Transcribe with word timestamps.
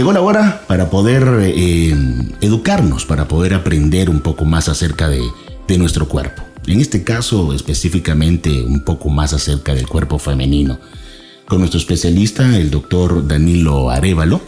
Llegó 0.00 0.14
la 0.14 0.22
hora 0.22 0.62
para 0.66 0.88
poder 0.88 1.28
eh, 1.42 1.94
educarnos, 2.40 3.04
para 3.04 3.28
poder 3.28 3.52
aprender 3.52 4.08
un 4.08 4.20
poco 4.20 4.46
más 4.46 4.70
acerca 4.70 5.10
de, 5.10 5.20
de 5.68 5.76
nuestro 5.76 6.08
cuerpo. 6.08 6.42
En 6.66 6.80
este 6.80 7.04
caso 7.04 7.52
específicamente 7.52 8.62
un 8.62 8.80
poco 8.80 9.10
más 9.10 9.34
acerca 9.34 9.74
del 9.74 9.86
cuerpo 9.86 10.18
femenino. 10.18 10.78
Con 11.46 11.58
nuestro 11.58 11.78
especialista, 11.78 12.56
el 12.56 12.70
doctor 12.70 13.28
Danilo 13.28 13.90
Arevalo. 13.90 14.40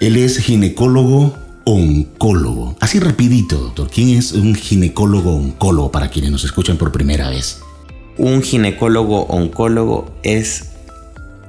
Él 0.00 0.16
es 0.16 0.38
ginecólogo 0.38 1.36
oncólogo. 1.66 2.74
Así 2.80 2.98
rapidito, 2.98 3.58
doctor. 3.58 3.90
¿Quién 3.90 4.16
es 4.16 4.32
un 4.32 4.54
ginecólogo 4.54 5.36
oncólogo 5.36 5.92
para 5.92 6.08
quienes 6.08 6.30
nos 6.30 6.44
escuchan 6.44 6.78
por 6.78 6.90
primera 6.90 7.28
vez? 7.28 7.60
Un 8.16 8.40
ginecólogo 8.40 9.26
oncólogo 9.26 10.10
es 10.22 10.70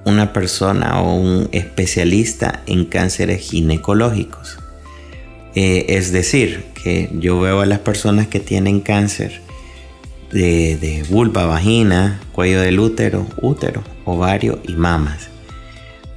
una 0.07 0.31
persona 0.31 1.01
o 1.01 1.15
un 1.15 1.49
especialista 1.51 2.63
en 2.65 2.85
cánceres 2.85 3.41
ginecológicos. 3.41 4.57
Eh, 5.53 5.97
es 5.97 6.11
decir, 6.11 6.65
que 6.81 7.09
yo 7.13 7.39
veo 7.41 7.61
a 7.61 7.65
las 7.65 7.79
personas 7.79 8.27
que 8.27 8.39
tienen 8.39 8.79
cáncer 8.79 9.41
de, 10.31 10.77
de 10.77 11.03
vulva, 11.09 11.45
vagina, 11.45 12.21
cuello 12.31 12.61
del 12.61 12.79
útero, 12.79 13.27
útero, 13.41 13.83
ovario 14.05 14.59
y 14.65 14.73
mamas. 14.73 15.29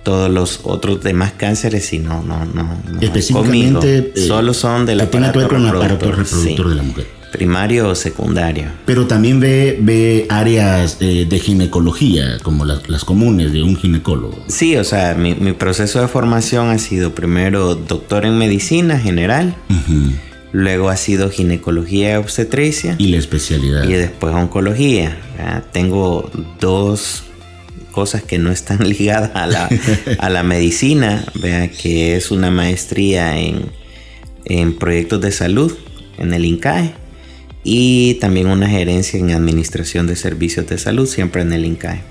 Todos 0.05 0.31
los 0.31 0.61
otros 0.63 1.03
demás 1.03 1.33
cánceres, 1.37 1.87
si 1.87 1.99
no, 1.99 2.23
no, 2.23 2.45
no. 2.45 2.79
Específicamente, 3.01 4.13
eh, 4.15 4.21
solo 4.27 4.55
son 4.55 4.87
del 4.87 5.01
aparato, 5.01 5.41
reproductor, 5.41 5.89
reproductor 5.91 6.69
de 6.69 6.75
la 6.75 6.83
mujer 6.83 7.20
primario 7.31 7.89
o 7.89 7.95
secundario. 7.95 8.69
Pero 8.87 9.07
también 9.07 9.41
ve, 9.41 9.79
ve 9.81 10.27
áreas 10.29 10.99
eh, 11.01 11.27
de 11.29 11.39
ginecología, 11.39 12.39
como 12.43 12.65
las, 12.65 12.89
las, 12.89 13.05
comunes 13.05 13.53
de 13.53 13.63
un 13.63 13.77
ginecólogo. 13.77 14.45
Sí, 14.49 14.77
o 14.77 14.85
sea, 14.85 15.15
mi, 15.15 15.35
mi, 15.35 15.53
proceso 15.53 16.01
de 16.01 16.09
formación 16.09 16.69
ha 16.69 16.79
sido 16.79 17.15
primero 17.15 17.75
doctor 17.75 18.27
en 18.27 18.37
medicina 18.39 18.99
general, 18.99 19.55
luego 20.53 20.89
ha 20.89 20.97
sido 20.97 21.31
ginecología 21.31 22.13
y 22.13 22.17
obstetricia. 22.17 22.97
Y 22.99 23.09
la 23.09 23.19
especialidad. 23.19 23.85
Y 23.85 23.93
después 23.93 24.35
oncología. 24.35 25.17
Tengo 25.73 26.31
dos 26.61 27.25
cosas 27.93 28.23
que 28.23 28.39
no 28.39 28.51
están 28.51 28.79
ligadas 28.89 29.31
a 29.35 29.47
la, 29.47 29.69
a 30.19 30.31
la 30.31 30.43
medicina, 30.43 31.25
vea 31.35 31.71
que 31.71 32.17
es 32.17 32.31
una 32.31 32.51
maestría 32.51 33.39
en, 33.39 33.71
en 34.45 34.77
proyectos 34.77 35.21
de 35.21 35.33
salud 35.33 35.73
en 36.19 36.35
el 36.35 36.45
INCAE 36.45 36.95
y 37.63 38.15
también 38.15 38.47
una 38.47 38.69
gerencia 38.69 39.19
en 39.19 39.31
administración 39.33 40.07
de 40.07 40.17
servicios 40.17 40.67
de 40.69 40.79
salud, 40.79 41.07
siempre 41.07 41.43
en 41.43 41.53
el 41.53 41.65
INCAE. 41.65 42.03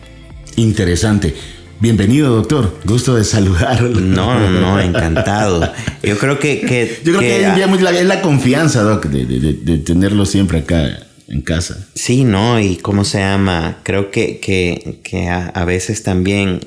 Interesante. 0.56 1.34
Bienvenido, 1.80 2.36
doctor. 2.36 2.78
Gusto 2.84 3.16
de 3.16 3.24
saludarlo. 3.24 4.00
No, 4.02 4.50
no, 4.50 4.80
encantado. 4.82 5.72
Yo 6.04 6.18
creo 6.18 6.38
que... 6.38 6.62
que 6.62 7.00
Yo 7.04 7.18
creo 7.18 7.20
que, 7.22 8.00
es 8.00 8.06
la 8.06 8.22
confianza, 8.22 8.84
doc, 8.84 9.06
de, 9.06 9.26
de, 9.26 9.54
de, 9.54 9.78
tenerlo 9.78 10.26
siempre 10.26 10.60
acá 10.60 11.08
en 11.28 11.42
casa. 11.42 11.88
Sí, 11.96 12.26
no, 12.26 12.60
y 12.60 12.76
cómo 12.78 13.06
se 13.06 13.20
llama, 13.20 13.78
creo 13.84 14.12
que, 14.12 14.40
que, 14.40 15.00
que 15.04 15.30
a, 15.30 15.48
a, 15.48 15.64
veces 15.64 16.04
también 16.04 16.60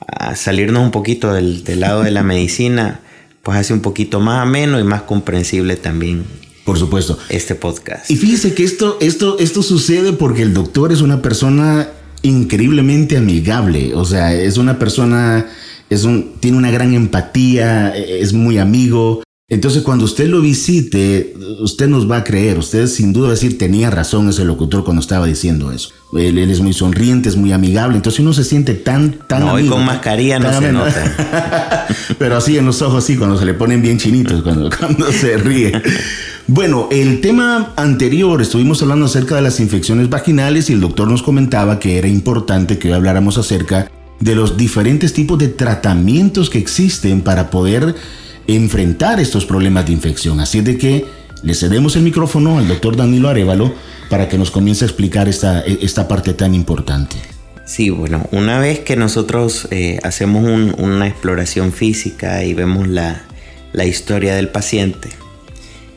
a 0.00 0.34
salirnos 0.34 0.82
un 0.82 0.90
poquito 0.90 1.34
del, 1.34 1.62
del 1.62 1.80
lado 1.80 2.02
de 2.02 2.10
la 2.10 2.22
medicina, 2.22 3.00
pues 3.42 3.58
hace 3.58 3.74
un 3.74 3.80
poquito 3.80 4.20
más 4.20 4.40
ameno 4.42 4.80
y 4.80 4.84
más 4.84 5.02
comprensible 5.02 5.76
también 5.76 6.24
por 6.64 6.78
supuesto. 6.78 7.18
Este 7.28 7.54
podcast. 7.54 8.10
Y 8.10 8.16
fíjese 8.16 8.54
que 8.54 8.64
esto, 8.64 8.98
esto, 9.00 9.38
esto 9.38 9.62
sucede 9.62 10.12
porque 10.12 10.42
el 10.42 10.54
doctor 10.54 10.92
es 10.92 11.00
una 11.00 11.22
persona 11.22 11.88
increíblemente 12.22 13.16
amigable. 13.16 13.94
O 13.94 14.04
sea, 14.04 14.34
es 14.34 14.56
una 14.56 14.78
persona, 14.78 15.46
es 15.90 16.04
un, 16.04 16.34
tiene 16.40 16.56
una 16.56 16.70
gran 16.70 16.94
empatía, 16.94 17.94
es 17.96 18.32
muy 18.32 18.58
amigo. 18.58 19.22
Entonces, 19.50 19.82
cuando 19.82 20.06
usted 20.06 20.26
lo 20.28 20.40
visite, 20.40 21.34
usted 21.60 21.86
nos 21.86 22.10
va 22.10 22.16
a 22.16 22.24
creer. 22.24 22.58
Usted 22.58 22.86
sin 22.86 23.12
duda 23.12 23.26
va 23.26 23.32
a 23.32 23.34
decir, 23.34 23.58
tenía 23.58 23.90
razón 23.90 24.30
ese 24.30 24.42
locutor 24.44 24.84
cuando 24.84 25.02
estaba 25.02 25.26
diciendo 25.26 25.70
eso. 25.70 25.90
Él, 26.14 26.38
él 26.38 26.50
es 26.50 26.60
muy 26.60 26.72
sonriente, 26.72 27.28
es 27.28 27.36
muy 27.36 27.52
amigable. 27.52 27.96
Entonces 27.96 28.20
uno 28.20 28.32
se 28.32 28.42
siente 28.42 28.72
tan, 28.72 29.18
tan 29.28 29.40
no, 29.40 29.50
amigo. 29.50 29.74
con 29.74 29.84
mascarilla 29.84 30.38
no 30.38 30.58
se 30.58 30.72
nota. 30.72 31.86
Pero 32.18 32.38
así 32.38 32.56
en 32.56 32.64
los 32.64 32.80
ojos 32.80 33.04
sí, 33.04 33.18
cuando 33.18 33.38
se 33.38 33.44
le 33.44 33.52
ponen 33.52 33.82
bien 33.82 33.98
chinitos, 33.98 34.42
cuando, 34.42 34.70
cuando 34.70 35.12
se 35.12 35.36
ríe. 35.36 35.72
Bueno, 36.46 36.88
el 36.92 37.22
tema 37.22 37.72
anterior 37.76 38.42
estuvimos 38.42 38.82
hablando 38.82 39.06
acerca 39.06 39.34
de 39.34 39.40
las 39.40 39.60
infecciones 39.60 40.10
vaginales 40.10 40.68
y 40.68 40.74
el 40.74 40.80
doctor 40.82 41.08
nos 41.08 41.22
comentaba 41.22 41.78
que 41.78 41.96
era 41.96 42.06
importante 42.06 42.78
que 42.78 42.88
hoy 42.88 42.94
habláramos 42.94 43.38
acerca 43.38 43.90
de 44.20 44.34
los 44.34 44.58
diferentes 44.58 45.14
tipos 45.14 45.38
de 45.38 45.48
tratamientos 45.48 46.50
que 46.50 46.58
existen 46.58 47.22
para 47.22 47.48
poder 47.48 47.94
enfrentar 48.46 49.20
estos 49.20 49.46
problemas 49.46 49.86
de 49.86 49.92
infección. 49.92 50.38
Así 50.38 50.60
de 50.60 50.76
que 50.76 51.06
le 51.42 51.54
cedemos 51.54 51.96
el 51.96 52.02
micrófono 52.02 52.58
al 52.58 52.68
doctor 52.68 52.94
Danilo 52.94 53.30
Arevalo 53.30 53.72
para 54.10 54.28
que 54.28 54.36
nos 54.36 54.50
comience 54.50 54.84
a 54.84 54.88
explicar 54.88 55.28
esta, 55.28 55.60
esta 55.62 56.08
parte 56.08 56.34
tan 56.34 56.54
importante. 56.54 57.16
Sí, 57.64 57.88
bueno, 57.88 58.28
una 58.32 58.58
vez 58.58 58.80
que 58.80 58.96
nosotros 58.96 59.66
eh, 59.70 59.98
hacemos 60.02 60.44
un, 60.44 60.74
una 60.76 61.08
exploración 61.08 61.72
física 61.72 62.44
y 62.44 62.52
vemos 62.52 62.86
la, 62.86 63.22
la 63.72 63.86
historia 63.86 64.34
del 64.34 64.50
paciente, 64.50 65.08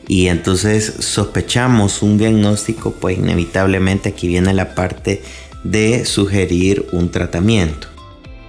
y 0.08 0.28
entonces 0.28 0.94
sospechamos 1.00 2.02
un 2.02 2.16
diagnóstico, 2.16 2.92
pues 2.92 3.18
inevitablemente 3.18 4.08
aquí 4.08 4.26
viene 4.26 4.54
la 4.54 4.74
parte 4.74 5.22
de 5.64 6.06
sugerir 6.06 6.86
un 6.92 7.10
tratamiento. 7.10 7.88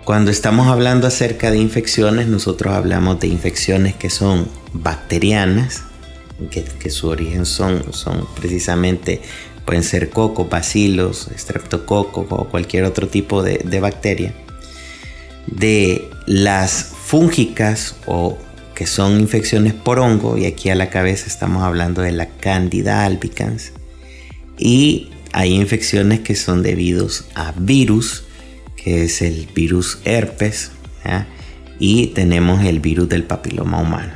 Cuando 0.05 0.31
estamos 0.31 0.67
hablando 0.67 1.05
acerca 1.05 1.51
de 1.51 1.57
infecciones, 1.57 2.27
nosotros 2.27 2.73
hablamos 2.73 3.19
de 3.19 3.27
infecciones 3.27 3.93
que 3.93 4.09
son 4.09 4.47
bacterianas, 4.71 5.83
que, 6.49 6.89
su 6.89 7.09
origen 7.09 7.45
son, 7.45 7.91
son 7.91 8.25
precisamente, 8.39 9.21
pueden 9.65 9.83
ser 9.83 10.09
cocos, 10.09 10.49
bacilos, 10.49 11.27
estreptococos 11.27 12.25
o 12.29 12.45
cualquier 12.45 12.85
otro 12.85 13.09
tipo 13.09 13.43
de, 13.43 13.57
de 13.65 13.79
bacteria. 13.81 14.33
De 15.45 16.09
las 16.25 16.93
fúngicas 17.05 17.97
o 18.05 18.37
que 18.79 18.87
son 18.87 19.19
infecciones 19.19 19.73
por 19.73 19.99
hongo, 19.99 20.37
y 20.37 20.45
aquí 20.45 20.69
a 20.69 20.75
la 20.75 20.89
cabeza 20.89 21.27
estamos 21.27 21.63
hablando 21.63 22.01
de 22.01 22.13
la 22.13 22.29
Candida 22.29 23.03
albicans. 23.03 23.73
Y 24.57 25.09
hay 25.33 25.53
infecciones 25.53 26.21
que 26.21 26.33
son 26.33 26.63
debidos 26.63 27.25
a 27.35 27.51
virus, 27.57 28.23
que 28.77 29.03
es 29.03 29.21
el 29.21 29.49
virus 29.53 29.99
herpes, 30.05 30.71
y 31.77 32.07
tenemos 32.07 32.63
el 32.63 32.79
virus 32.79 33.09
del 33.09 33.25
papiloma 33.25 33.81
humano. 33.81 34.13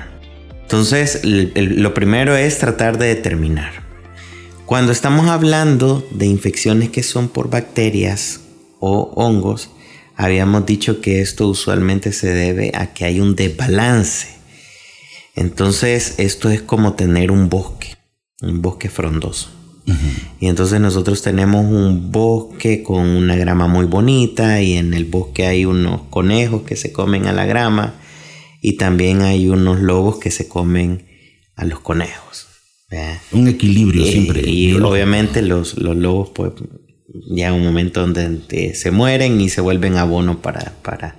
Entonces, 0.61 1.19
lo 1.25 1.93
primero 1.93 2.37
es 2.37 2.57
tratar 2.57 2.97
de 2.97 3.07
determinar. 3.07 3.73
Cuando 4.65 4.93
estamos 4.93 5.27
hablando 5.27 6.07
de 6.11 6.27
infecciones 6.27 6.87
que 6.87 7.03
son 7.03 7.27
por 7.27 7.49
bacterias 7.49 8.39
o 8.79 9.11
hongos, 9.17 9.71
habíamos 10.15 10.65
dicho 10.65 11.01
que 11.01 11.19
esto 11.19 11.49
usualmente 11.49 12.13
se 12.13 12.33
debe 12.33 12.71
a 12.73 12.93
que 12.93 13.03
hay 13.03 13.19
un 13.19 13.35
desbalance 13.35 14.41
entonces 15.35 16.15
esto 16.17 16.49
es 16.49 16.61
como 16.61 16.93
tener 16.93 17.31
un 17.31 17.49
bosque, 17.49 17.95
un 18.41 18.61
bosque 18.61 18.89
frondoso. 18.89 19.49
Y 20.39 20.47
entonces 20.47 20.79
nosotros 20.79 21.21
tenemos 21.21 21.65
un 21.65 22.11
bosque 22.11 22.83
con 22.83 23.05
una 23.05 23.35
grama 23.35 23.67
muy 23.67 23.85
bonita 23.85 24.61
y 24.61 24.73
en 24.73 24.93
el 24.93 25.03
bosque 25.03 25.45
hay 25.45 25.65
unos 25.65 26.03
conejos 26.03 26.63
que 26.63 26.77
se 26.77 26.93
comen 26.93 27.27
a 27.27 27.33
la 27.33 27.45
grama 27.45 27.95
y 28.61 28.77
también 28.77 29.23
hay 29.23 29.49
unos 29.49 29.81
lobos 29.81 30.19
que 30.19 30.31
se 30.31 30.47
comen 30.47 31.05
a 31.55 31.65
los 31.65 31.81
conejos. 31.81 32.47
Un 33.31 33.47
equilibrio 33.47 34.05
siempre. 34.05 34.47
Y 34.49 34.73
obviamente 34.75 35.41
los, 35.41 35.77
los, 35.77 35.97
lobos 35.97 36.29
pues 36.33 36.51
llega 37.07 37.51
un 37.51 37.63
momento 37.63 38.01
donde 38.01 38.75
se 38.75 38.91
mueren 38.91 39.41
y 39.41 39.49
se 39.49 39.61
vuelven 39.61 39.97
abono 39.97 40.41
para, 40.41 40.73
para, 40.81 41.17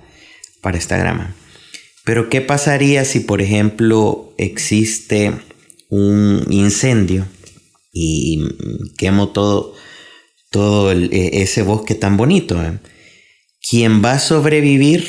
para 0.61 0.77
esta 0.77 0.97
grama. 0.97 1.35
Pero 2.05 2.29
¿qué 2.29 2.39
pasaría 2.39 3.03
si, 3.03 3.19
por 3.19 3.41
ejemplo, 3.41 4.33
existe 4.37 5.33
un 5.89 6.45
incendio 6.51 7.25
y 7.91 8.43
quemo 8.97 9.29
todo, 9.29 9.73
todo 10.51 10.91
e, 10.91 11.41
ese 11.41 11.63
bosque 11.63 11.95
tan 11.95 12.15
bonito? 12.15 12.63
Eh? 12.63 12.79
Quien 13.67 14.05
va 14.05 14.13
a 14.13 14.19
sobrevivir 14.19 15.03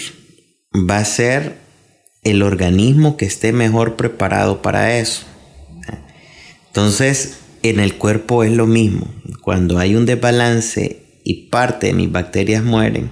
va 0.75 0.97
a 0.99 1.05
ser 1.05 1.59
el 2.25 2.43
organismo 2.43 3.19
que 3.19 3.27
esté 3.27 3.53
mejor 3.53 3.97
preparado 3.97 4.63
para 4.63 4.99
eso. 4.99 5.27
Entonces, 6.69 7.39
en 7.63 7.79
el 7.79 7.97
cuerpo 7.97 8.43
es 8.43 8.53
lo 8.53 8.67
mismo. 8.67 9.07
Cuando 9.43 9.79
hay 9.79 9.95
un 9.95 10.07
desbalance 10.07 11.21
y 11.25 11.49
parte 11.49 11.89
de 11.89 11.93
mis 11.93 12.11
bacterias 12.11 12.65
mueren, 12.65 13.11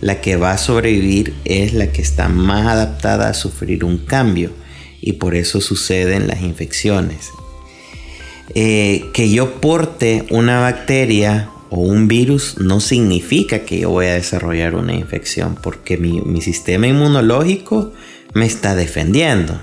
la 0.00 0.20
que 0.20 0.36
va 0.36 0.52
a 0.52 0.58
sobrevivir 0.58 1.34
es 1.44 1.72
la 1.74 1.90
que 1.92 2.02
está 2.02 2.28
más 2.28 2.66
adaptada 2.66 3.28
a 3.28 3.34
sufrir 3.34 3.84
un 3.84 3.98
cambio 3.98 4.52
y 5.00 5.14
por 5.14 5.34
eso 5.34 5.60
suceden 5.60 6.28
las 6.28 6.42
infecciones. 6.42 7.30
Eh, 8.54 9.04
que 9.12 9.30
yo 9.30 9.60
porte 9.60 10.26
una 10.30 10.60
bacteria 10.60 11.50
o 11.70 11.80
un 11.80 12.08
virus 12.08 12.58
no 12.58 12.80
significa 12.80 13.60
que 13.60 13.80
yo 13.80 13.90
voy 13.90 14.06
a 14.06 14.14
desarrollar 14.14 14.74
una 14.74 14.94
infección, 14.94 15.58
porque 15.62 15.98
mi, 15.98 16.20
mi 16.22 16.40
sistema 16.40 16.86
inmunológico 16.86 17.92
me 18.34 18.46
está 18.46 18.74
defendiendo. 18.74 19.60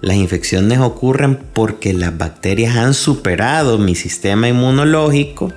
Las 0.00 0.16
infecciones 0.16 0.78
ocurren 0.78 1.38
porque 1.52 1.92
las 1.92 2.16
bacterias 2.16 2.76
han 2.76 2.94
superado 2.94 3.78
mi 3.78 3.94
sistema 3.94 4.48
inmunológico 4.48 5.52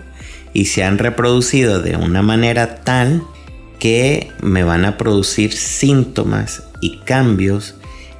y 0.53 0.65
se 0.65 0.83
han 0.83 0.97
reproducido 0.97 1.81
de 1.81 1.95
una 1.95 2.21
manera 2.21 2.83
tal 2.83 3.23
que 3.79 4.31
me 4.41 4.63
van 4.63 4.85
a 4.85 4.97
producir 4.97 5.53
síntomas 5.53 6.63
y 6.81 6.97
cambios 6.99 7.75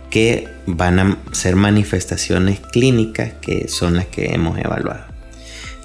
que 0.10 0.48
van 0.66 1.00
a 1.00 1.18
ser 1.32 1.56
manifestaciones 1.56 2.60
clínicas 2.60 3.34
que 3.42 3.68
son 3.68 3.96
las 3.96 4.06
que 4.06 4.34
hemos 4.34 4.58
evaluado. 4.58 5.06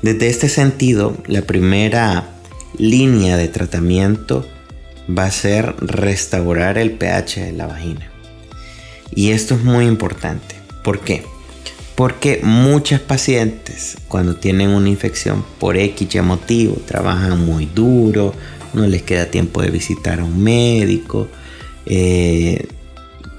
Desde 0.02 0.28
este 0.28 0.49
sentido, 0.49 1.17
la 1.26 1.43
primera 1.43 2.31
línea 2.78 3.37
de 3.37 3.49
tratamiento 3.49 4.46
va 5.08 5.25
a 5.25 5.31
ser 5.31 5.75
restaurar 5.81 6.78
el 6.78 6.93
pH 6.93 7.40
de 7.40 7.52
la 7.52 7.66
vagina. 7.66 8.11
Y 9.14 9.32
esto 9.32 9.55
es 9.55 9.64
muy 9.64 9.87
importante. 9.87 10.55
¿Por 10.84 11.00
qué? 11.00 11.25
Porque 11.96 12.40
muchas 12.43 13.00
pacientes 13.00 13.99
cuando 14.08 14.37
tienen 14.37 14.70
una 14.70 14.88
infección 14.88 15.44
por 15.58 15.76
X 15.76 16.23
motivo, 16.23 16.76
trabajan 16.87 17.44
muy 17.44 17.66
duro, 17.66 18.34
no 18.75 18.87
les 18.87 19.02
queda 19.02 19.26
tiempo 19.26 19.62
de 19.62 19.70
visitar 19.70 20.20
a 20.20 20.25
un 20.25 20.43
médico, 20.43 21.28
eh, 21.87 22.67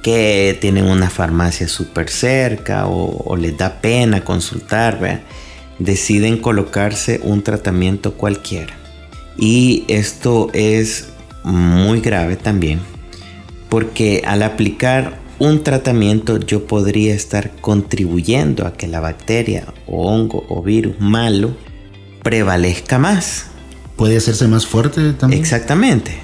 que 0.03 0.57
tienen 0.59 0.85
una 0.85 1.09
farmacia 1.09 1.67
súper 1.67 2.09
cerca 2.09 2.87
o, 2.87 3.35
les 3.35 3.57
da 3.57 3.81
pena 3.81 4.23
consultar, 4.23 5.21
deciden 5.77 6.37
colocarse 6.37 7.19
un 7.23 7.43
tratamiento 7.43 8.13
cualquiera. 8.13 8.75
Y 9.37 9.85
esto 9.87 10.49
es 10.53 11.09
muy 11.43 12.01
grave 12.01 12.35
también 12.35 12.79
porque 13.71 14.21
al 14.25 14.43
aplicar 14.43 15.17
un 15.39 15.63
tratamiento 15.63 16.37
yo 16.37 16.67
podría 16.67 17.13
estar 17.13 17.51
contribuyendo 17.61 18.67
a 18.67 18.73
que 18.73 18.85
la 18.85 18.99
bacteria 18.99 19.65
o 19.87 20.11
hongo 20.11 20.45
o 20.49 20.61
virus 20.61 20.99
malo 20.99 21.55
prevalezca 22.21 22.99
más. 22.99 23.50
Puede 24.01 24.17
hacerse 24.17 24.47
más 24.47 24.65
fuerte 24.65 25.13
también. 25.13 25.39
Exactamente, 25.39 26.17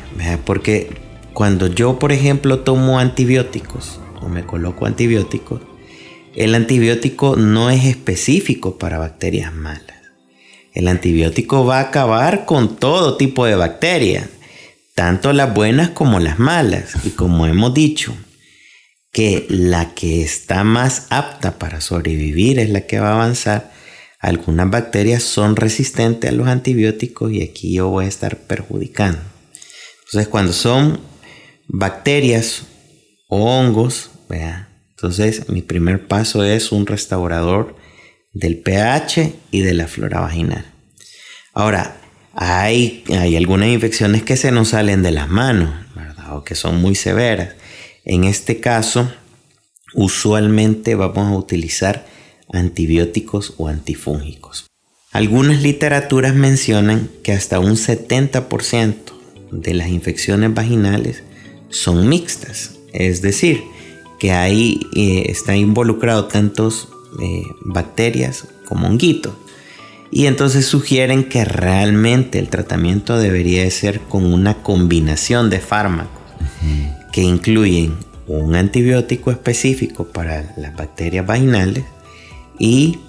porque 0.46 0.90
cuando 1.34 1.68
yo, 1.68 2.00
por 2.00 2.12
ejemplo, 2.12 2.62
tomo 2.62 2.98
antibióticos 2.98 4.00
o 4.20 4.30
me 4.30 4.44
coloco 4.48 4.88
antibióticos, 4.88 5.62
el 6.34 6.56
antibiótico 6.56 7.36
no 7.36 7.70
es 7.70 7.86
específico 7.86 8.80
para 8.80 8.98
bacterias 8.98 9.54
malas. 9.54 9.96
El 10.74 10.88
antibiótico 10.88 11.68
va 11.68 11.78
a 11.78 11.90
acabar 11.90 12.46
con 12.46 12.78
todo 12.78 13.16
tipo 13.16 13.46
de 13.46 13.54
bacterias, 13.54 14.28
tanto 14.96 15.32
las 15.32 15.54
buenas 15.54 15.90
como 15.92 16.20
las 16.20 16.40
malas. 16.40 16.96
Y 17.06 17.12
como 17.12 17.46
hemos 17.46 17.76
dicho, 17.76 18.18
que 19.12 19.46
la 19.50 19.94
que 19.94 20.24
está 20.24 20.64
más 20.64 21.06
apta 21.12 21.60
para 21.60 21.80
sobrevivir 21.80 22.58
es 22.58 22.72
la 22.72 22.88
que 22.88 23.00
va 23.00 23.10
a 23.10 23.14
avanzar, 23.14 23.72
algunas 24.20 24.70
bacterias 24.70 25.24
son 25.24 25.56
resistentes 25.56 26.30
a 26.30 26.34
los 26.34 26.48
antibióticos 26.48 27.32
y 27.32 27.44
aquí 27.44 27.74
yo 27.74 27.90
voy 27.90 28.06
a 28.06 28.08
estar 28.08 28.38
perjudicando. 28.38 29.20
Entonces, 30.06 30.28
cuando 30.28 30.54
son 30.54 31.00
bacterias 31.68 32.64
o 33.28 33.44
hongos, 33.44 34.12
entonces 34.90 35.50
mi 35.50 35.62
primer 35.62 36.08
paso 36.08 36.44
es 36.44 36.72
un 36.72 36.88
restaurador 36.88 37.76
del 38.34 38.58
pH 38.58 39.34
y 39.52 39.62
de 39.62 39.74
la 39.74 39.88
flora 39.88 40.22
vaginal. 40.22 40.66
Ahora, 41.54 41.98
hay, 42.34 43.04
hay 43.10 43.36
algunas 43.36 43.70
infecciones 43.70 44.24
que 44.24 44.38
se 44.38 44.52
nos 44.52 44.70
salen 44.70 45.04
de 45.04 45.12
las 45.12 45.30
manos, 45.30 45.74
O 46.30 46.44
que 46.44 46.56
son 46.56 46.82
muy 46.82 46.94
severas. 46.94 47.56
En 48.04 48.26
este 48.26 48.60
caso, 48.60 49.12
usualmente 49.94 50.96
vamos 50.96 51.32
a 51.32 51.38
utilizar 51.38 52.06
antibióticos 52.52 53.54
o 53.58 53.68
antifúngicos. 53.68 54.68
Algunas 55.12 55.62
literaturas 55.62 56.36
mencionan 56.36 57.10
que 57.24 57.32
hasta 57.32 57.60
un 57.60 57.76
70% 57.76 58.96
de 59.52 59.74
las 59.74 59.90
infecciones 59.90 60.54
vaginales 60.54 61.24
son 61.70 62.08
mixtas, 62.08 62.76
es 62.94 63.22
decir, 63.22 63.64
que 64.20 64.32
ahí 64.32 64.80
eh, 64.96 65.26
está 65.28 65.56
involucrado 65.56 66.26
tantos 66.26 66.90
eh, 67.22 67.44
bacterias 67.62 68.48
como 68.68 68.88
honguitos. 68.88 69.34
Y 70.10 70.26
entonces 70.26 70.66
sugieren 70.66 71.28
que 71.28 71.44
realmente 71.46 72.40
el 72.40 72.50
tratamiento 72.50 73.18
debería 73.18 73.70
ser 73.72 74.00
con 74.02 74.26
una 74.26 74.64
combinación 74.64 75.50
de 75.50 75.60
fármacos 75.60 76.22
que 77.12 77.22
incluyen 77.22 77.96
un 78.28 78.56
antibiótico 78.56 79.32
específico 79.32 80.06
para 80.08 80.54
las 80.58 80.76
bacterias 80.76 81.26
vaginales 81.26 81.84
y 82.60 83.00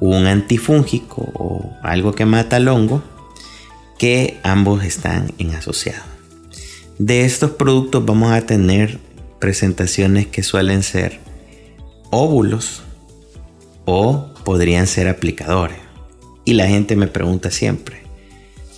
un 0.00 0.26
antifúngico 0.26 1.30
o 1.34 1.76
algo 1.82 2.12
que 2.12 2.24
mata 2.24 2.56
al 2.56 2.68
hongo 2.68 3.02
que 3.98 4.38
ambos 4.42 4.84
están 4.84 5.32
en 5.38 5.54
asociado. 5.54 6.02
De 6.98 7.24
estos 7.24 7.52
productos 7.52 8.04
vamos 8.04 8.32
a 8.32 8.42
tener 8.42 8.98
presentaciones 9.38 10.26
que 10.26 10.42
suelen 10.42 10.82
ser 10.82 11.20
óvulos 12.10 12.82
o 13.84 14.26
podrían 14.44 14.86
ser 14.86 15.08
aplicadores. 15.08 15.78
Y 16.44 16.54
la 16.54 16.66
gente 16.66 16.96
me 16.96 17.06
pregunta 17.06 17.50
siempre, 17.50 18.02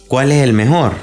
¿cuál 0.08 0.32
es 0.32 0.42
el 0.42 0.52
mejor? 0.52 0.94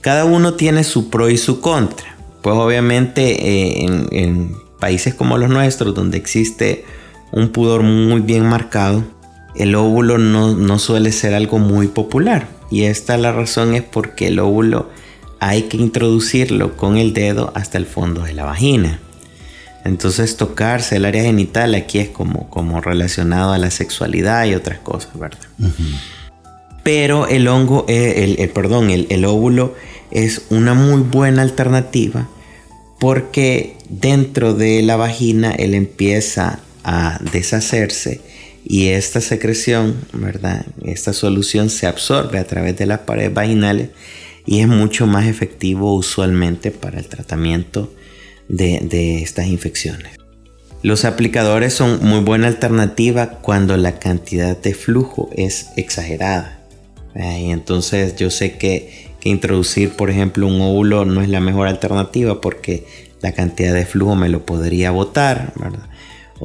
Cada 0.00 0.24
uno 0.24 0.54
tiene 0.54 0.84
su 0.84 1.10
pro 1.10 1.30
y 1.30 1.38
su 1.38 1.60
contra. 1.60 2.16
Pues 2.42 2.56
obviamente 2.56 3.82
eh, 3.82 4.08
en, 4.10 4.54
países 4.80 5.14
como 5.14 5.38
los 5.38 5.48
nuestros, 5.48 5.94
donde 5.94 6.18
existe 6.18 6.84
un 7.32 7.48
pudor 7.48 7.82
muy 7.82 8.20
bien 8.20 8.46
marcado, 8.46 9.04
el 9.54 9.74
óvulo 9.74 10.18
no, 10.18 10.54
no 10.54 10.78
suele 10.78 11.12
ser 11.12 11.34
algo 11.34 11.58
muy 11.58 11.88
popular. 11.88 12.48
Y 12.70 12.84
esta 12.84 13.16
la 13.16 13.32
razón 13.32 13.74
es 13.74 13.82
porque 13.82 14.28
el 14.28 14.38
óvulo 14.38 14.88
hay 15.40 15.62
que 15.62 15.76
introducirlo 15.76 16.76
con 16.76 16.96
el 16.96 17.12
dedo 17.12 17.52
hasta 17.54 17.76
el 17.78 17.86
fondo 17.86 18.22
de 18.22 18.34
la 18.34 18.44
vagina. 18.44 19.00
Entonces 19.84 20.36
tocarse 20.36 20.96
el 20.96 21.04
área 21.04 21.24
genital 21.24 21.74
aquí 21.74 21.98
es 21.98 22.08
como, 22.08 22.48
como 22.48 22.80
relacionado 22.80 23.52
a 23.52 23.58
la 23.58 23.70
sexualidad 23.70 24.44
y 24.44 24.54
otras 24.54 24.78
cosas, 24.78 25.18
¿verdad? 25.18 25.38
Pero 26.84 27.26
el 27.26 27.48
hongo, 27.48 27.84
eh, 27.88 28.36
el, 28.38 28.48
perdón, 28.50 28.90
el, 28.90 29.06
el 29.10 29.24
óvulo 29.24 29.74
es 30.10 30.42
una 30.50 30.74
muy 30.74 31.02
buena 31.02 31.42
alternativa 31.42 32.28
porque 33.00 33.76
dentro 33.88 34.54
de 34.54 34.82
la 34.82 34.96
vagina 34.96 35.50
él 35.50 35.74
empieza 35.74 36.60
a 36.84 37.18
deshacerse 37.32 38.20
y 38.64 38.88
esta 38.88 39.20
secreción, 39.20 39.96
¿verdad? 40.12 40.64
Esta 40.84 41.12
solución 41.12 41.68
se 41.68 41.86
absorbe 41.86 42.38
a 42.38 42.44
través 42.44 42.76
de 42.78 42.86
las 42.86 43.00
paredes 43.00 43.34
vaginales 43.34 43.90
y 44.46 44.60
es 44.60 44.68
mucho 44.68 45.06
más 45.06 45.26
efectivo 45.26 45.94
usualmente 45.94 46.70
para 46.70 46.98
el 46.98 47.06
tratamiento 47.06 47.92
de, 48.48 49.22
estas 49.22 49.46
infecciones. 49.46 50.18
Los 50.82 51.04
aplicadores 51.04 51.74
son 51.74 52.04
muy 52.04 52.20
buena 52.20 52.48
alternativa 52.48 53.38
cuando 53.40 53.76
la 53.76 53.98
cantidad 53.98 54.56
de 54.56 54.74
flujo 54.74 55.30
es 55.36 55.68
exagerada. 55.76 56.60
Y 57.14 57.50
entonces 57.50 58.16
yo 58.16 58.30
sé 58.30 58.56
que, 58.58 59.10
introducir, 59.24 59.90
por 59.90 60.10
ejemplo, 60.10 60.48
un 60.48 60.60
óvulo 60.60 61.04
no 61.04 61.20
es 61.20 61.28
la 61.28 61.40
mejor 61.40 61.68
alternativa 61.68 62.40
porque 62.40 62.84
la 63.20 63.32
cantidad 63.32 63.72
de 63.72 63.86
flujo 63.86 64.16
me 64.16 64.28
lo 64.28 64.44
podría 64.44 64.90
botar, 64.90 65.52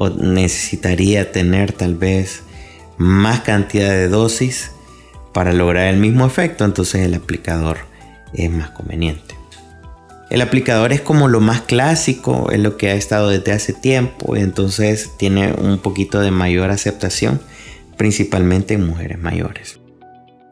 O 0.00 0.10
necesitaría 0.10 1.32
tener 1.32 1.72
tal 1.72 1.96
vez 1.96 2.42
más 2.98 3.40
cantidad 3.40 3.90
de 3.90 4.08
dosis 4.08 4.70
para 5.34 5.52
lograr 5.52 5.88
el 5.88 5.98
mismo 5.98 6.24
efecto, 6.24 6.64
entonces 6.64 7.04
el 7.04 7.14
aplicador 7.14 7.78
es 8.32 8.48
más 8.50 8.70
conveniente. 8.70 9.34
El 10.30 10.40
aplicador 10.42 10.92
es 10.92 11.00
como 11.00 11.26
lo 11.26 11.40
más 11.40 11.62
clásico, 11.62 12.50
es 12.52 12.60
lo 12.60 12.76
que 12.76 12.90
ha 12.90 12.94
estado 12.94 13.30
desde 13.30 13.52
hace 13.52 13.72
tiempo 13.72 14.36
y 14.36 14.40
entonces 14.40 15.10
tiene 15.18 15.52
un 15.52 15.78
poquito 15.78 16.20
de 16.20 16.30
mayor 16.30 16.70
aceptación, 16.70 17.40
principalmente 17.96 18.74
en 18.74 18.86
mujeres 18.86 19.18
mayores. 19.18 19.80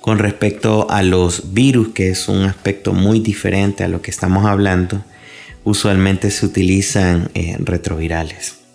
Con 0.01 0.19
respecto 0.19 0.91
a 0.91 1.03
los 1.03 1.53
virus, 1.53 1.89
que 1.89 2.09
es 2.09 2.29
un 2.29 2.45
aspecto 2.45 2.95
muy 2.95 3.21
diferente 3.21 3.85
a 3.85 3.89
lo 3.89 4.03
que 4.03 4.11
estamos 4.11 4.47
hablando, 4.47 5.05
usualmente 5.65 6.31
se 6.31 6.47
utilizan 6.47 7.29
eh, 7.35 7.57
retrovirales. 7.59 8.66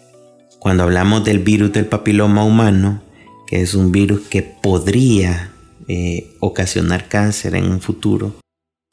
Cuando 0.62 0.84
hablamos 0.84 1.26
del 1.26 1.40
virus 1.40 1.74
del 1.74 1.88
papiloma 1.88 2.46
humano, 2.46 3.02
que 3.48 3.62
es 3.64 3.74
un 3.74 3.92
virus 3.92 4.22
que 4.30 4.44
podría 4.44 5.52
eh, 5.88 6.36
ocasionar 6.40 7.10
cáncer 7.10 7.56
en 7.56 7.66
un 7.66 7.82
futuro, 7.82 8.36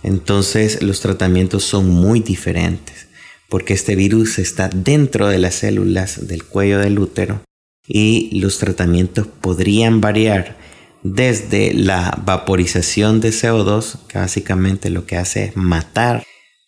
entonces 0.02 0.82
los 0.82 1.00
tratamientos 1.00 1.64
son 1.64 1.90
muy 1.90 2.20
diferentes 2.20 3.08
porque 3.50 3.74
este 3.74 3.96
virus 3.96 4.38
está 4.38 4.70
dentro 4.70 5.28
de 5.28 5.38
las 5.38 5.56
células 5.56 6.26
del 6.26 6.44
cuello 6.44 6.78
del 6.78 6.98
útero 6.98 7.42
y 7.86 8.40
los 8.40 8.56
tratamientos 8.56 9.26
podrían 9.26 10.00
variar 10.00 10.56
desde 11.02 11.74
la 11.74 12.18
vaporización 12.24 13.20
de 13.20 13.28
CO2, 13.28 14.06
que 14.08 14.18
básicamente 14.18 14.88
lo 14.88 15.04
que 15.04 15.18
hace 15.18 15.44
es 15.44 15.56
matar 15.56 16.24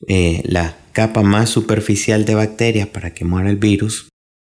eh, 0.09 0.43
la 0.45 0.77
capa 0.93 1.23
más 1.23 1.49
superficial 1.49 2.27
de 2.27 2.35
bacterias 2.35 2.87
para 2.87 3.15
que 3.15 3.25
muera 3.25 3.49
el 3.49 3.57
virus. 3.57 4.10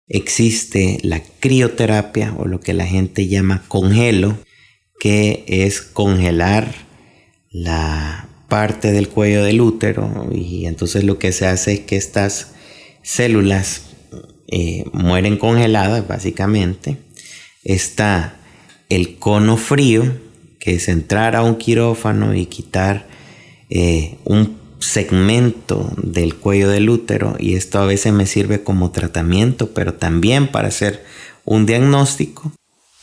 Existe 0.08 1.00
la 1.02 1.22
crioterapia 1.40 2.34
o 2.38 2.46
lo 2.46 2.60
que 2.60 2.74
la 2.74 2.86
gente 2.86 3.28
llama 3.28 3.64
congelo, 3.68 4.38
que 5.00 5.44
es 5.48 5.82
congelar 5.82 6.74
la 7.52 8.30
parte 8.50 8.92
del 8.92 9.10
cuello 9.10 9.44
del 9.44 9.62
útero 9.62 10.30
y 10.32 10.66
entonces 10.66 11.04
lo 11.04 11.18
que 11.18 11.32
se 11.32 11.48
hace 11.48 11.74
es 11.74 11.80
que 11.82 11.96
estas 11.96 12.54
células 13.02 13.94
eh, 14.48 14.86
mueren 14.94 15.38
congeladas 15.38 16.08
básicamente. 16.08 16.98
Está 17.64 18.38
el 18.90 19.16
cono 19.18 19.58
frío, 19.58 20.20
que 20.60 20.76
es 20.76 20.88
entrar 20.88 21.36
a 21.36 21.44
un 21.44 21.56
quirófano 21.56 22.36
y 22.36 22.46
quitar 22.46 23.08
eh, 23.70 24.18
un 24.26 24.62
segmento 24.84 25.92
del 25.98 26.36
cuello 26.36 26.70
del 26.70 26.90
útero 26.90 27.36
y 27.40 27.56
esto 27.56 27.80
a 27.80 27.86
veces 27.86 28.13
me 28.13 28.25
sirve 28.25 28.63
como 28.63 28.92
tratamiento, 28.92 29.72
pero 29.72 29.94
también 29.94 30.48
para 30.48 30.68
hacer 30.68 31.04
un 31.46 31.66
diagnóstico. 31.66 32.52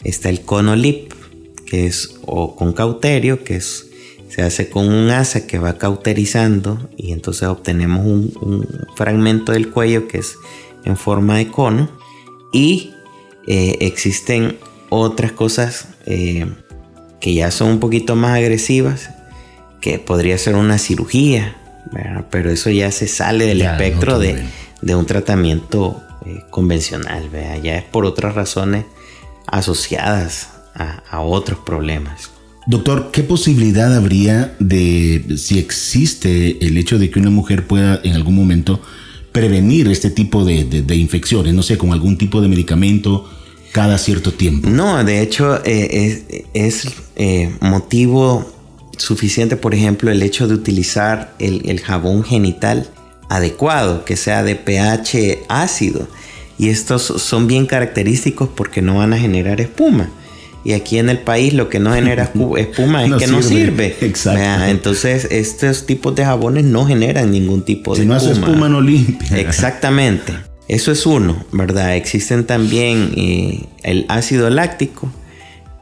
Está 0.04 0.28
el 0.28 0.42
cono 0.42 0.76
lip, 0.76 1.12
que 1.66 1.86
es 1.86 2.16
o 2.22 2.56
con 2.56 2.72
cauterio, 2.72 3.44
que 3.44 3.56
es 3.56 3.86
se 4.30 4.42
hace 4.42 4.70
con 4.70 4.88
un 4.88 5.10
asa 5.10 5.46
que 5.46 5.58
va 5.58 5.76
cauterizando 5.76 6.88
y 6.96 7.12
entonces 7.12 7.48
obtenemos 7.48 8.06
un, 8.06 8.66
fragmento 8.94 9.50
del 9.52 9.70
cuello 9.70 10.06
que 10.06 10.18
es 10.18 10.36
en 10.84 10.96
forma 10.96 11.36
de 11.38 11.48
cono 11.48 11.90
y 12.52 12.92
eh, 13.48 13.78
existen 13.80 14.56
otras 14.88 15.32
cosas 15.32 15.88
eh, 16.06 16.46
que 17.20 17.34
ya 17.34 17.50
son 17.50 17.70
un 17.70 17.80
poquito 17.80 18.14
más 18.14 18.36
agresivas 18.36 19.10
que 19.80 19.98
podría 19.98 20.38
ser 20.38 20.54
una 20.54 20.78
cirugía 20.78 21.56
pero 22.30 22.50
eso 22.50 22.70
ya 22.70 22.90
se 22.90 23.08
sale 23.08 23.46
del 23.46 23.62
espectro 23.62 24.18
de, 24.18 24.44
un 24.94 25.06
tratamiento 25.06 26.02
eh, 26.26 26.44
convencional 26.50 27.30
ya 27.62 27.76
es 27.76 27.84
por 27.84 28.04
otras 28.04 28.34
razones 28.34 28.84
asociadas 29.46 30.48
a 30.74 31.20
otros 31.20 31.58
problemas. 31.58 32.30
Doctor, 32.66 33.10
¿qué 33.10 33.22
posibilidad 33.22 33.94
habría 33.94 34.54
de, 34.60 35.36
si 35.38 35.58
existe 35.58 36.64
el 36.64 36.76
hecho 36.76 36.98
de 36.98 37.10
que 37.10 37.18
una 37.18 37.30
mujer 37.30 37.66
pueda 37.66 38.00
en 38.04 38.14
algún 38.14 38.34
momento 38.34 38.80
prevenir 39.32 39.88
este 39.88 40.10
tipo 40.10 40.44
de, 40.44 40.96
infecciones, 40.96 41.54
no 41.54 41.62
sé, 41.62 41.78
con 41.78 41.92
algún 41.92 42.18
tipo 42.18 42.40
de 42.40 42.48
medicamento 42.48 43.28
cada 43.72 43.98
cierto 43.98 44.32
tiempo? 44.32 44.68
No, 44.68 45.02
de 45.04 45.20
hecho 45.22 45.60
eh, 45.64 46.44
es, 46.52 46.86
eh, 47.16 47.52
motivo 47.60 48.52
suficiente, 49.00 49.56
por 49.56 49.74
ejemplo, 49.74 50.10
el 50.10 50.22
hecho 50.22 50.46
de 50.46 50.54
utilizar 50.54 51.34
el, 51.38 51.80
jabón 51.80 52.22
genital 52.22 52.88
adecuado, 53.28 54.04
que 54.04 54.16
sea 54.16 54.42
de 54.42 54.56
pH 54.56 55.44
ácido. 55.48 56.06
Y 56.58 56.68
estos 56.68 57.02
son 57.02 57.46
bien 57.46 57.66
característicos 57.66 58.50
porque 58.54 58.82
no 58.82 58.98
van 58.98 59.14
a 59.14 59.18
generar 59.18 59.60
espuma. 59.60 60.10
Y 60.62 60.74
aquí 60.74 60.98
en 60.98 61.08
el 61.08 61.18
país 61.20 61.54
lo 61.54 61.70
que 61.70 61.78
no 61.80 61.94
genera 61.94 62.24
espuma 62.58 63.04
es 63.06 63.14
que 63.14 63.26
no 63.26 63.42
sirve. 63.42 63.96
Exacto. 64.02 64.64
Entonces, 64.66 65.26
estos 65.30 65.86
tipos 65.86 66.14
de 66.14 66.24
jabones 66.24 66.64
no 66.64 66.86
generan 66.86 67.30
ningún 67.30 67.62
tipo 67.62 67.94
de 67.94 68.02
espuma. 68.02 68.20
Si 68.20 68.26
no 68.26 68.32
hace 68.32 68.40
espuma, 68.40 68.68
no 68.68 68.82
limpia. 68.82 69.38
Exactamente. 69.38 70.34
Eso 70.68 70.92
es 70.92 71.06
uno, 71.06 71.44
¿verdad? 71.50 71.96
Existen 71.96 72.44
también 72.44 73.12
eh, 73.16 73.64
el 73.82 74.04
ácido 74.08 74.50
láctico, 74.50 75.10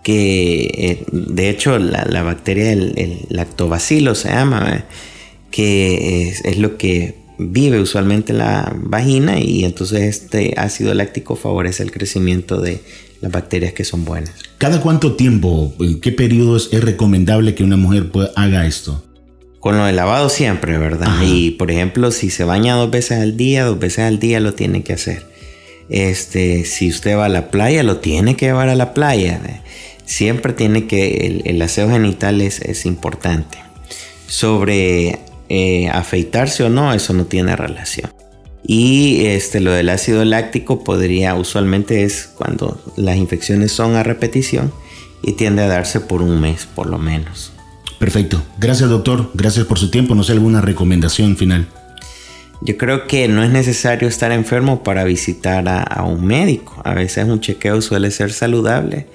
que 0.09 0.71
eh, 0.75 1.05
de 1.13 1.51
hecho 1.51 1.79
la, 1.79 2.23
bacteria, 2.23 2.73
el, 2.73 3.27
lactobacilo 3.29 4.15
se 4.15 4.31
llama, 4.31 4.87
que 5.51 6.31
es, 6.31 6.43
es 6.47 6.57
lo 6.57 6.79
que 6.79 7.15
vive 7.37 7.79
usualmente 7.79 8.33
en 8.33 8.39
la 8.39 8.75
vagina 8.75 9.39
y 9.39 9.67
entonces 9.67 10.01
este 10.01 10.55
ácido 10.57 10.95
láctico 10.95 11.37
favorece 11.37 11.83
el 11.83 11.93
crecimiento 11.93 12.59
de 12.59 12.81
las 13.21 13.31
bacterias 13.31 13.75
que 13.75 13.85
son 13.85 14.07
buenas. 14.07 14.33
¿Cada 14.57 14.81
cuánto 14.81 15.15
tiempo, 15.15 15.75
en 15.79 16.01
qué 16.01 16.11
periodo 16.11 16.57
es, 16.57 16.71
recomendable 16.83 17.55
que 17.55 17.63
una 17.63 17.77
mujer 17.77 18.11
haga 18.35 18.67
esto? 18.67 19.05
Con 19.61 19.77
lo 19.77 19.85
de 19.85 19.93
lavado 19.93 20.31
siempre, 20.31 20.79
¿verdad? 20.79 21.21
Y 21.23 21.51
por 21.51 21.71
ejemplo, 21.71 22.13
si 22.13 22.31
se 22.31 22.45
baña 22.45 22.77
dos 22.77 22.91
veces 22.91 23.21
al 23.21 23.37
día, 23.37 23.67
dos 23.67 23.79
veces 23.79 24.07
al 24.07 24.19
día 24.19 24.41
lo 24.41 24.55
tiene 24.55 24.83
que 24.85 24.95
hacer. 24.95 25.27
Este, 25.91 26.65
si 26.65 26.89
usted 26.89 27.15
va 27.15 27.27
a 27.27 27.29
la 27.29 27.51
playa, 27.51 27.83
lo 27.83 27.99
tiene 27.99 28.37
que 28.37 28.47
llevar 28.47 28.71
a 28.71 28.75
la 28.75 28.95
playa. 28.95 29.58
Siempre 30.09 30.55
tiene 30.55 30.87
que, 30.87 31.43
el, 31.45 31.61
aseo 31.61 31.91
genital 31.91 32.41
es, 32.41 32.87
importante. 32.87 33.59
Sobre 34.27 35.19
eh, 35.51 35.91
afeitarse 35.91 36.65
o 36.65 36.71
no, 36.71 36.95
eso 36.95 37.13
no 37.13 37.27
tiene 37.27 37.55
relación. 37.57 38.11
Y 38.67 39.27
este, 39.27 39.61
lo 39.61 39.71
del 39.71 39.91
ácido 39.91 40.25
láctico 40.25 40.83
podría, 40.83 41.35
usualmente 41.35 42.05
es 42.05 42.31
cuando 42.35 42.83
las 42.97 43.19
infecciones 43.19 43.71
son 43.71 43.97
a 43.97 44.03
repetición 44.03 44.73
y 45.23 45.35
tiende 45.35 45.63
a 45.63 45.69
darse 45.69 46.01
por 46.01 46.23
un 46.23 46.41
mes 46.41 46.65
por 46.65 46.87
lo 46.87 46.97
menos. 46.97 47.53
Perfecto. 47.99 48.43
Gracias 48.59 48.89
doctor. 48.89 49.31
Gracias 49.35 49.67
por 49.67 49.79
su 49.79 49.91
tiempo. 49.91 50.15
No 50.15 50.23
sé 50.23 50.33
alguna 50.33 50.63
recomendación 50.63 51.37
final. 51.37 51.69
Yo 52.63 52.79
creo 52.79 53.07
que 53.07 53.29
no 53.29 53.43
es 53.45 53.51
necesario 53.51 54.09
estar 54.09 54.33
enfermo 54.33 54.83
para 54.83 55.05
visitar 55.05 55.69
a, 55.69 56.03
un 56.05 56.25
médico. 56.25 56.81
A 56.83 56.95
veces 56.95 57.27
un 57.27 57.41
chequeo 57.41 57.83
suele 57.83 58.11
ser 58.11 58.33
saludable 58.33 59.07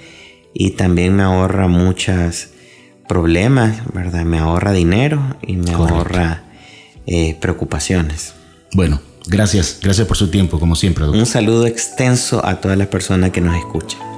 y 0.53 0.71
también 0.71 1.15
me 1.15 1.23
ahorra 1.23 1.67
muchos 1.67 2.49
problemas, 3.07 3.81
¿verdad? 3.93 4.23
Me 4.25 4.39
ahorra 4.39 4.71
dinero 4.71 5.35
y 5.41 5.57
me 5.57 5.71
ahorra 5.71 6.43
eh, 7.05 7.37
preocupaciones. 7.39 8.33
Bueno, 8.73 9.01
Gracias, 9.27 9.79
gracias 9.81 10.07
por 10.07 10.17
su 10.17 10.29
tiempo, 10.29 10.59
como 10.59 10.75
siempre. 10.75 11.07
Un 11.07 11.25
saludo 11.25 11.65
extenso 11.65 12.45
a 12.45 12.59
todas 12.59 12.77
las 12.77 12.87
personas 12.87 13.31
que 13.31 13.41
nos 13.41 13.55
escuchan. 13.55 14.12